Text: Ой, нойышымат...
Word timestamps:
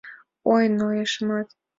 Ой, 0.53 0.63
нойышымат... 0.77 1.47